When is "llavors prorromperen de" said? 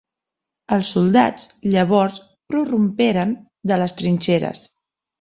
1.75-3.81